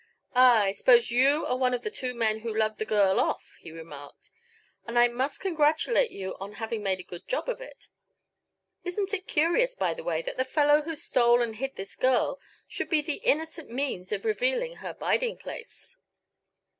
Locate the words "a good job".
6.99-7.47